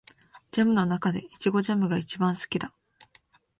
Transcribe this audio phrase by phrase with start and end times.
[0.51, 2.73] ジャムの中でイチゴジャムが一番好きだ